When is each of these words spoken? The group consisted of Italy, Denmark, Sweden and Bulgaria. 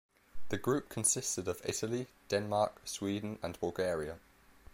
The 0.49 0.57
group 0.57 0.89
consisted 0.89 1.47
of 1.47 1.61
Italy, 1.63 2.07
Denmark, 2.27 2.81
Sweden 2.85 3.37
and 3.43 3.59
Bulgaria. 3.59 4.17